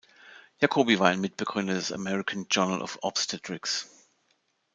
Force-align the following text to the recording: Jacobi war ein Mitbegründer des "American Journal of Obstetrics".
Jacobi 0.59 0.97
war 0.97 1.09
ein 1.09 1.21
Mitbegründer 1.21 1.75
des 1.75 1.91
"American 1.91 2.47
Journal 2.49 2.81
of 2.81 2.97
Obstetrics". 3.03 3.87